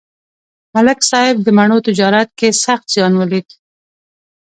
[0.73, 3.47] ملک صاحب د مڼو تجارت کې سخت زیان ولید.